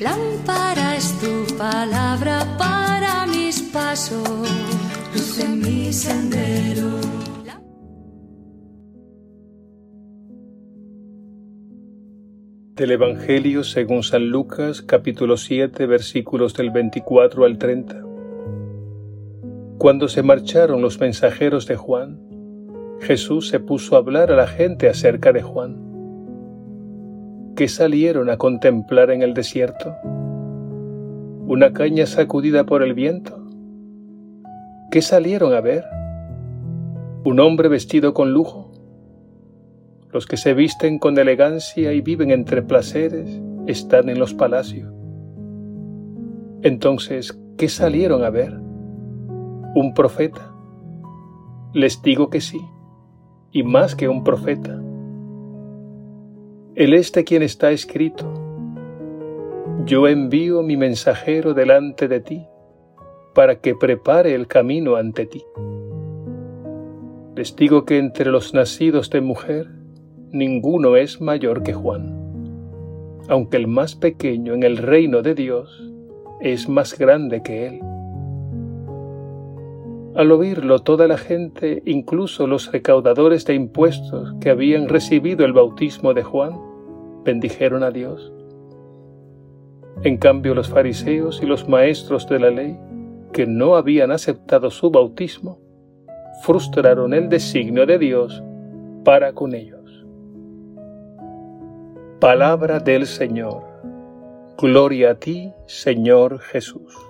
Lámpara 0.00 0.96
es 0.96 1.18
tu 1.20 1.56
palabra 1.56 2.44
para 2.58 3.26
mis 3.26 3.62
pasos, 3.62 4.28
luz 5.14 5.38
en 5.38 5.60
mi 5.60 5.92
sendero. 5.92 7.00
Del 12.74 12.90
Evangelio 12.90 13.64
según 13.64 14.02
San 14.02 14.28
Lucas 14.28 14.82
capítulo 14.82 15.36
7 15.36 15.86
versículos 15.86 16.54
del 16.54 16.70
24 16.70 17.44
al 17.44 17.58
30. 17.58 18.02
Cuando 19.78 20.08
se 20.08 20.22
marcharon 20.22 20.82
los 20.82 21.00
mensajeros 21.00 21.66
de 21.66 21.76
Juan, 21.76 22.20
Jesús 23.00 23.48
se 23.48 23.60
puso 23.60 23.96
a 23.96 23.98
hablar 23.98 24.30
a 24.30 24.36
la 24.36 24.46
gente 24.46 24.88
acerca 24.88 25.32
de 25.32 25.42
Juan 25.42 25.89
¿Qué 27.60 27.68
salieron 27.68 28.30
a 28.30 28.38
contemplar 28.38 29.10
en 29.10 29.20
el 29.20 29.34
desierto? 29.34 29.94
¿Una 31.46 31.74
caña 31.74 32.06
sacudida 32.06 32.64
por 32.64 32.82
el 32.82 32.94
viento? 32.94 33.38
¿Qué 34.90 35.02
salieron 35.02 35.52
a 35.52 35.60
ver? 35.60 35.84
¿Un 37.22 37.38
hombre 37.38 37.68
vestido 37.68 38.14
con 38.14 38.32
lujo? 38.32 38.72
Los 40.10 40.24
que 40.24 40.38
se 40.38 40.54
visten 40.54 40.98
con 40.98 41.18
elegancia 41.18 41.92
y 41.92 42.00
viven 42.00 42.30
entre 42.30 42.62
placeres 42.62 43.42
están 43.66 44.08
en 44.08 44.18
los 44.18 44.32
palacios. 44.32 44.90
Entonces, 46.62 47.38
¿qué 47.58 47.68
salieron 47.68 48.24
a 48.24 48.30
ver? 48.30 48.54
¿Un 49.74 49.92
profeta? 49.94 50.50
Les 51.74 52.00
digo 52.00 52.30
que 52.30 52.40
sí, 52.40 52.62
y 53.52 53.64
más 53.64 53.96
que 53.96 54.08
un 54.08 54.24
profeta 54.24 54.80
el 56.80 56.94
este 56.94 57.24
quien 57.24 57.42
está 57.42 57.72
escrito. 57.72 58.24
Yo 59.84 60.08
envío 60.08 60.62
mi 60.62 60.78
mensajero 60.78 61.52
delante 61.52 62.08
de 62.08 62.20
ti, 62.20 62.46
para 63.34 63.56
que 63.60 63.74
prepare 63.74 64.34
el 64.34 64.46
camino 64.46 64.96
ante 64.96 65.26
ti. 65.26 65.44
Les 67.36 67.54
digo 67.54 67.84
que 67.84 67.98
entre 67.98 68.30
los 68.30 68.54
nacidos 68.54 69.10
de 69.10 69.20
mujer, 69.20 69.68
ninguno 70.30 70.96
es 70.96 71.20
mayor 71.20 71.62
que 71.62 71.74
Juan, 71.74 72.16
aunque 73.28 73.58
el 73.58 73.66
más 73.66 73.94
pequeño 73.94 74.54
en 74.54 74.62
el 74.62 74.78
reino 74.78 75.20
de 75.20 75.34
Dios 75.34 75.92
es 76.40 76.66
más 76.66 76.98
grande 76.98 77.42
que 77.42 77.66
él. 77.66 77.80
Al 80.14 80.32
oírlo 80.32 80.78
toda 80.78 81.06
la 81.06 81.18
gente, 81.18 81.82
incluso 81.84 82.46
los 82.46 82.72
recaudadores 82.72 83.44
de 83.44 83.52
impuestos 83.52 84.34
que 84.40 84.48
habían 84.48 84.88
recibido 84.88 85.44
el 85.44 85.52
bautismo 85.52 86.14
de 86.14 86.22
Juan, 86.22 86.69
bendijeron 87.24 87.82
a 87.82 87.90
Dios. 87.90 88.32
En 90.02 90.16
cambio 90.16 90.54
los 90.54 90.68
fariseos 90.68 91.42
y 91.42 91.46
los 91.46 91.68
maestros 91.68 92.28
de 92.28 92.38
la 92.38 92.50
ley, 92.50 92.78
que 93.32 93.46
no 93.46 93.76
habían 93.76 94.10
aceptado 94.10 94.70
su 94.70 94.90
bautismo, 94.90 95.58
frustraron 96.42 97.12
el 97.14 97.28
designio 97.28 97.86
de 97.86 97.98
Dios 97.98 98.42
para 99.04 99.32
con 99.32 99.54
ellos. 99.54 99.80
Palabra 102.20 102.80
del 102.80 103.06
Señor. 103.06 103.62
Gloria 104.58 105.12
a 105.12 105.14
ti, 105.14 105.52
Señor 105.66 106.38
Jesús. 106.40 107.09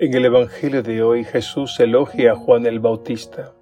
En 0.00 0.14
el 0.14 0.26
Evangelio 0.26 0.84
de 0.84 1.02
hoy 1.02 1.24
Jesús 1.24 1.80
elogia 1.80 2.30
a 2.30 2.36
Juan 2.36 2.66
el 2.66 2.78
Bautista. 2.78 3.52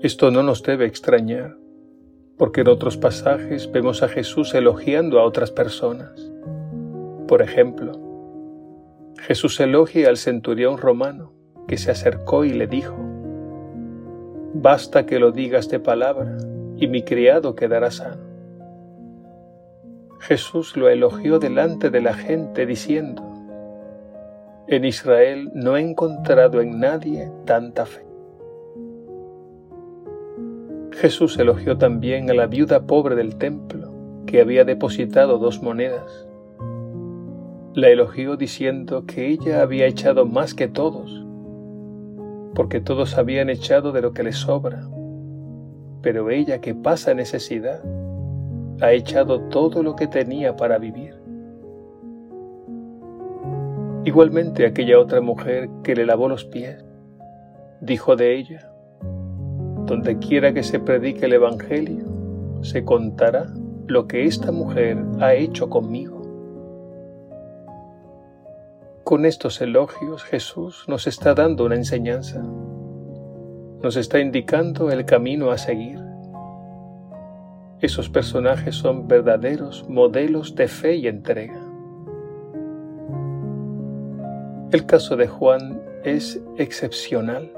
Esto 0.00 0.30
no 0.30 0.44
nos 0.44 0.62
debe 0.62 0.86
extrañar, 0.86 1.56
porque 2.38 2.60
en 2.60 2.68
otros 2.68 2.98
pasajes 2.98 3.68
vemos 3.72 4.04
a 4.04 4.08
Jesús 4.08 4.54
elogiando 4.54 5.18
a 5.18 5.24
otras 5.24 5.50
personas. 5.50 6.30
Por 7.26 7.42
ejemplo, 7.42 7.98
Jesús 9.18 9.58
elogia 9.58 10.08
al 10.08 10.18
centurión 10.18 10.78
romano 10.78 11.32
que 11.66 11.78
se 11.78 11.90
acercó 11.90 12.44
y 12.44 12.52
le 12.52 12.68
dijo, 12.68 12.94
Basta 14.54 15.04
que 15.04 15.18
lo 15.18 15.32
digas 15.32 15.68
de 15.68 15.80
palabra 15.80 16.36
y 16.76 16.86
mi 16.86 17.02
criado 17.02 17.56
quedará 17.56 17.90
sano. 17.90 18.22
Jesús 20.20 20.76
lo 20.76 20.88
elogió 20.88 21.40
delante 21.40 21.90
de 21.90 22.02
la 22.02 22.14
gente 22.14 22.66
diciendo, 22.66 23.31
en 24.68 24.84
Israel 24.84 25.50
no 25.54 25.76
he 25.76 25.80
encontrado 25.80 26.60
en 26.60 26.78
nadie 26.78 27.30
tanta 27.44 27.84
fe. 27.84 28.06
Jesús 30.92 31.38
elogió 31.38 31.78
también 31.78 32.30
a 32.30 32.34
la 32.34 32.46
viuda 32.46 32.86
pobre 32.86 33.16
del 33.16 33.36
templo, 33.36 33.92
que 34.26 34.40
había 34.40 34.64
depositado 34.64 35.38
dos 35.38 35.62
monedas. 35.62 36.28
La 37.74 37.88
elogió 37.88 38.36
diciendo 38.36 39.04
que 39.06 39.28
ella 39.28 39.62
había 39.62 39.86
echado 39.86 40.26
más 40.26 40.54
que 40.54 40.68
todos, 40.68 41.26
porque 42.54 42.80
todos 42.80 43.18
habían 43.18 43.50
echado 43.50 43.92
de 43.92 44.02
lo 44.02 44.12
que 44.12 44.22
les 44.22 44.36
sobra, 44.36 44.86
pero 46.02 46.30
ella 46.30 46.60
que 46.60 46.74
pasa 46.74 47.14
necesidad, 47.14 47.82
ha 48.80 48.92
echado 48.92 49.40
todo 49.48 49.82
lo 49.82 49.96
que 49.96 50.06
tenía 50.06 50.56
para 50.56 50.78
vivir. 50.78 51.21
Igualmente 54.04 54.66
aquella 54.66 54.98
otra 54.98 55.20
mujer 55.20 55.70
que 55.84 55.94
le 55.94 56.04
lavó 56.04 56.28
los 56.28 56.44
pies, 56.44 56.84
dijo 57.80 58.16
de 58.16 58.36
ella, 58.36 58.68
donde 59.86 60.18
quiera 60.18 60.52
que 60.52 60.64
se 60.64 60.80
predique 60.80 61.26
el 61.26 61.34
Evangelio, 61.34 62.04
se 62.62 62.84
contará 62.84 63.46
lo 63.86 64.08
que 64.08 64.24
esta 64.24 64.50
mujer 64.50 64.98
ha 65.20 65.34
hecho 65.34 65.70
conmigo. 65.70 66.20
Con 69.04 69.24
estos 69.24 69.60
elogios 69.60 70.24
Jesús 70.24 70.84
nos 70.88 71.06
está 71.06 71.34
dando 71.34 71.64
una 71.64 71.76
enseñanza, 71.76 72.42
nos 73.82 73.96
está 73.96 74.18
indicando 74.18 74.90
el 74.90 75.04
camino 75.04 75.52
a 75.52 75.58
seguir. 75.58 76.00
Esos 77.80 78.08
personajes 78.08 78.74
son 78.74 79.06
verdaderos 79.06 79.88
modelos 79.88 80.56
de 80.56 80.66
fe 80.66 80.96
y 80.96 81.06
entrega. 81.06 81.71
El 84.72 84.86
caso 84.86 85.16
de 85.16 85.28
Juan 85.28 85.82
es 86.02 86.40
excepcional. 86.56 87.52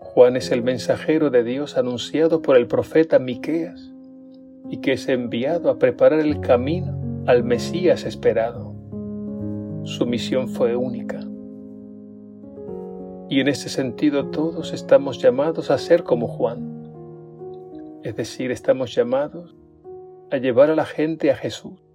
Juan 0.00 0.36
es 0.36 0.50
el 0.50 0.62
mensajero 0.62 1.30
de 1.30 1.42
Dios 1.42 1.78
anunciado 1.78 2.42
por 2.42 2.58
el 2.58 2.66
profeta 2.66 3.18
Miqueas 3.18 3.90
y 4.68 4.82
que 4.82 4.92
es 4.92 5.08
enviado 5.08 5.70
a 5.70 5.78
preparar 5.78 6.20
el 6.20 6.40
camino 6.40 7.24
al 7.26 7.42
Mesías 7.42 8.04
esperado. 8.04 8.74
Su 9.84 10.04
misión 10.04 10.50
fue 10.50 10.76
única. 10.76 11.20
Y 13.30 13.40
en 13.40 13.48
este 13.48 13.70
sentido 13.70 14.26
todos 14.26 14.74
estamos 14.74 15.16
llamados 15.22 15.70
a 15.70 15.78
ser 15.78 16.02
como 16.02 16.28
Juan. 16.28 16.90
Es 18.02 18.14
decir, 18.14 18.50
estamos 18.50 18.94
llamados 18.94 19.56
a 20.30 20.36
llevar 20.36 20.68
a 20.68 20.76
la 20.76 20.84
gente 20.84 21.30
a 21.30 21.34
Jesús. 21.34 21.87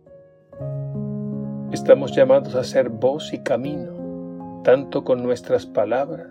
Estamos 1.73 2.15
llamados 2.15 2.53
a 2.53 2.63
ser 2.63 2.89
voz 2.89 3.33
y 3.33 3.39
camino, 3.39 4.61
tanto 4.63 5.03
con 5.03 5.23
nuestras 5.23 5.65
palabras 5.65 6.29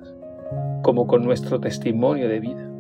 como 0.82 1.08
con 1.08 1.24
nuestro 1.24 1.58
testimonio 1.58 2.28
de 2.28 2.38
vida. 2.38 2.70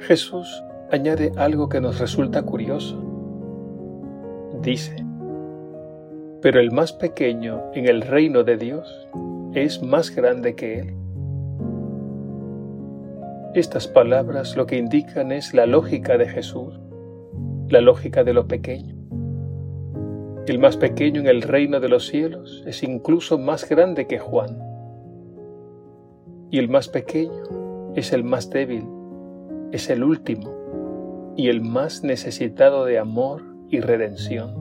Jesús 0.00 0.64
añade 0.90 1.30
algo 1.36 1.68
que 1.68 1.80
nos 1.80 2.00
resulta 2.00 2.42
curioso. 2.42 3.00
Dice, 4.60 4.96
pero 6.42 6.58
el 6.58 6.72
más 6.72 6.92
pequeño 6.92 7.70
en 7.72 7.86
el 7.86 8.02
reino 8.02 8.42
de 8.42 8.56
Dios 8.56 9.08
es 9.54 9.80
más 9.80 10.10
grande 10.10 10.56
que 10.56 10.80
él. 10.80 10.94
Estas 13.54 13.86
palabras 13.86 14.56
lo 14.56 14.66
que 14.66 14.76
indican 14.76 15.30
es 15.30 15.54
la 15.54 15.66
lógica 15.66 16.18
de 16.18 16.28
Jesús, 16.28 16.80
la 17.68 17.80
lógica 17.80 18.24
de 18.24 18.32
lo 18.32 18.48
pequeño. 18.48 18.97
El 20.48 20.58
más 20.58 20.78
pequeño 20.78 21.20
en 21.20 21.26
el 21.26 21.42
reino 21.42 21.78
de 21.78 21.90
los 21.90 22.06
cielos 22.06 22.64
es 22.66 22.82
incluso 22.82 23.36
más 23.36 23.68
grande 23.68 24.06
que 24.06 24.18
Juan. 24.18 24.58
Y 26.50 26.58
el 26.58 26.70
más 26.70 26.88
pequeño 26.88 27.92
es 27.94 28.14
el 28.14 28.24
más 28.24 28.48
débil, 28.48 28.86
es 29.72 29.90
el 29.90 30.02
último 30.02 31.34
y 31.36 31.50
el 31.50 31.60
más 31.60 32.02
necesitado 32.02 32.86
de 32.86 32.98
amor 32.98 33.42
y 33.68 33.80
redención. 33.80 34.54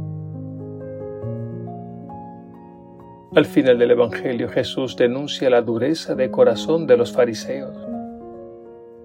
Al 3.33 3.45
final 3.45 3.79
del 3.79 3.91
Evangelio 3.91 4.49
Jesús 4.49 4.97
denuncia 4.97 5.49
la 5.49 5.61
dureza 5.61 6.15
de 6.15 6.29
corazón 6.29 6.85
de 6.85 6.97
los 6.97 7.13
fariseos, 7.13 7.77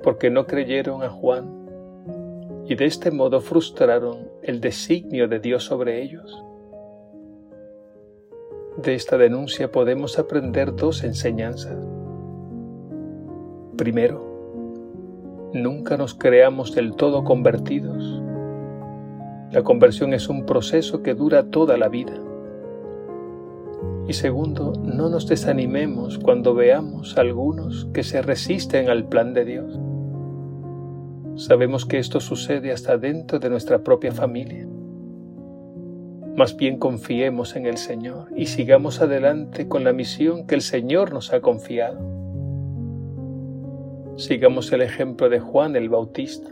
porque 0.02 0.30
no 0.30 0.46
creyeron 0.46 1.04
a 1.04 1.10
Juan 1.10 2.64
y 2.66 2.74
de 2.74 2.86
este 2.86 3.12
modo 3.12 3.40
frustraron 3.40 4.32
el 4.42 4.60
designio 4.60 5.28
de 5.28 5.38
Dios 5.38 5.62
sobre 5.62 6.02
ellos. 6.02 6.44
De 8.76 8.94
esta 8.94 9.18
denuncia 9.18 9.70
podemos 9.70 10.18
aprender 10.18 10.74
dos 10.74 11.04
enseñanzas. 11.04 11.76
Primero, 13.76 15.50
nunca 15.52 15.98
nos 15.98 16.14
creamos 16.14 16.74
del 16.74 16.94
todo 16.94 17.22
convertidos. 17.22 18.22
La 19.50 19.62
conversión 19.62 20.14
es 20.14 20.30
un 20.30 20.46
proceso 20.46 21.02
que 21.02 21.12
dura 21.12 21.50
toda 21.50 21.76
la 21.76 21.90
vida. 21.90 22.14
Y 24.08 24.14
segundo, 24.14 24.72
no 24.82 25.10
nos 25.10 25.26
desanimemos 25.26 26.18
cuando 26.18 26.54
veamos 26.54 27.18
a 27.18 27.20
algunos 27.20 27.90
que 27.92 28.02
se 28.02 28.22
resisten 28.22 28.88
al 28.88 29.04
plan 29.04 29.34
de 29.34 29.44
Dios. 29.44 29.78
Sabemos 31.36 31.84
que 31.84 31.98
esto 31.98 32.20
sucede 32.20 32.72
hasta 32.72 32.96
dentro 32.96 33.38
de 33.38 33.50
nuestra 33.50 33.84
propia 33.84 34.12
familia. 34.12 34.66
Más 36.36 36.56
bien 36.56 36.78
confiemos 36.78 37.56
en 37.56 37.66
el 37.66 37.76
Señor 37.76 38.28
y 38.34 38.46
sigamos 38.46 39.02
adelante 39.02 39.68
con 39.68 39.84
la 39.84 39.92
misión 39.92 40.46
que 40.46 40.54
el 40.54 40.62
Señor 40.62 41.12
nos 41.12 41.30
ha 41.34 41.40
confiado. 41.40 42.00
Sigamos 44.16 44.72
el 44.72 44.80
ejemplo 44.80 45.28
de 45.28 45.40
Juan 45.40 45.76
el 45.76 45.90
Bautista 45.90 46.50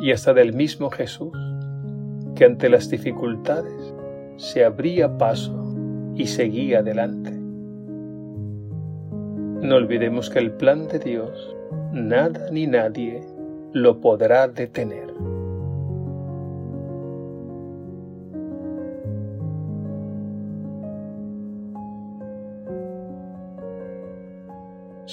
y 0.00 0.12
hasta 0.12 0.34
del 0.34 0.52
mismo 0.52 0.88
Jesús, 0.88 1.36
que 2.36 2.44
ante 2.44 2.68
las 2.68 2.88
dificultades 2.88 3.92
se 4.36 4.64
abría 4.64 5.18
paso 5.18 5.74
y 6.14 6.28
seguía 6.28 6.78
adelante. 6.78 7.32
No 9.62 9.74
olvidemos 9.76 10.30
que 10.30 10.38
el 10.38 10.52
plan 10.52 10.86
de 10.86 11.00
Dios, 11.00 11.56
nada 11.92 12.50
ni 12.52 12.68
nadie 12.68 13.20
lo 13.72 14.00
podrá 14.00 14.46
detener. 14.46 15.12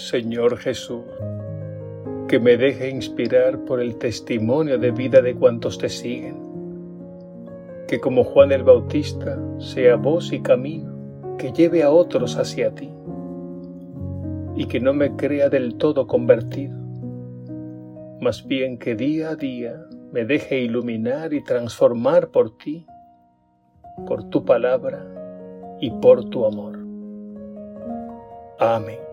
Señor 0.08 0.56
Jesús, 0.56 1.04
que 2.30 2.40
me 2.40 2.56
deje 2.56 2.90
inspirar 2.90 3.66
por 3.66 3.82
el 3.82 3.98
testimonio 3.98 4.78
de 4.78 4.92
vida 4.92 5.22
de 5.22 5.36
cuantos 5.36 5.78
te 5.78 5.90
siguen. 5.90 6.38
Que 7.90 8.00
como 8.00 8.24
Juan 8.24 8.54
el 8.54 8.64
Bautista 8.64 9.38
sea 9.60 9.98
voz 9.98 10.32
y 10.32 10.42
camino 10.42 11.36
que 11.38 11.52
lleve 11.52 11.84
a 11.84 11.92
otros 11.92 12.38
hacia 12.38 12.74
ti. 12.74 12.90
Y 14.56 14.68
que 14.68 14.80
no 14.80 14.94
me 14.94 15.18
crea 15.18 15.50
del 15.50 15.76
todo 15.76 16.08
convertido, 16.08 16.78
más 18.22 18.48
bien 18.48 18.80
que 18.80 18.96
día 18.96 19.32
a 19.32 19.36
día 19.36 19.76
me 20.14 20.24
deje 20.24 20.62
iluminar 20.62 21.34
y 21.34 21.44
transformar 21.44 22.30
por 22.30 22.58
ti, 22.58 22.88
por 24.08 24.30
tu 24.30 24.46
palabra 24.46 25.06
y 25.82 25.92
por 25.92 26.30
tu 26.30 26.46
amor. 26.46 26.80
Amén. 28.58 29.07